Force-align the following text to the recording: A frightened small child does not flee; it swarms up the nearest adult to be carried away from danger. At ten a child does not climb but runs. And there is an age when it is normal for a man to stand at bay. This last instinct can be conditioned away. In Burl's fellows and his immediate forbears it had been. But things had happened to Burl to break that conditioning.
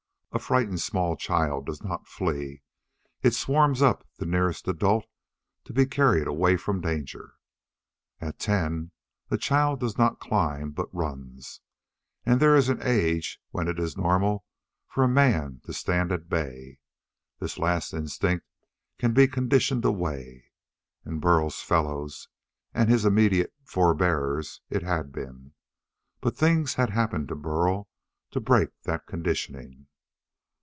A 0.33 0.39
frightened 0.39 0.79
small 0.79 1.17
child 1.17 1.65
does 1.65 1.83
not 1.83 2.07
flee; 2.07 2.61
it 3.21 3.33
swarms 3.33 3.81
up 3.81 4.07
the 4.15 4.25
nearest 4.25 4.65
adult 4.65 5.03
to 5.65 5.73
be 5.73 5.85
carried 5.85 6.25
away 6.25 6.55
from 6.55 6.79
danger. 6.79 7.33
At 8.21 8.39
ten 8.39 8.91
a 9.29 9.37
child 9.37 9.81
does 9.81 9.97
not 9.97 10.21
climb 10.21 10.71
but 10.71 10.87
runs. 10.95 11.59
And 12.25 12.39
there 12.39 12.55
is 12.55 12.69
an 12.69 12.81
age 12.81 13.41
when 13.49 13.67
it 13.67 13.77
is 13.77 13.97
normal 13.97 14.45
for 14.87 15.03
a 15.03 15.07
man 15.09 15.59
to 15.65 15.73
stand 15.73 16.13
at 16.13 16.29
bay. 16.29 16.79
This 17.39 17.59
last 17.59 17.93
instinct 17.93 18.45
can 18.97 19.11
be 19.13 19.27
conditioned 19.27 19.83
away. 19.83 20.45
In 21.05 21.19
Burl's 21.19 21.61
fellows 21.61 22.29
and 22.73 22.89
his 22.89 23.03
immediate 23.03 23.53
forbears 23.65 24.61
it 24.69 24.81
had 24.81 25.11
been. 25.11 25.51
But 26.21 26.37
things 26.37 26.75
had 26.75 26.89
happened 26.91 27.27
to 27.27 27.35
Burl 27.35 27.89
to 28.31 28.39
break 28.39 28.69
that 28.83 29.05
conditioning. 29.05 29.87